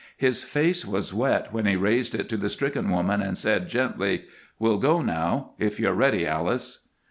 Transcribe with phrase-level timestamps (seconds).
[0.17, 4.23] His face was wet when he raised it to the stricken woman and said, gently,
[4.57, 6.87] "We'll go now, if you're ready, Alice."